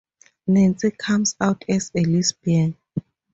[0.47, 2.75] Nancy comes out as a lesbian.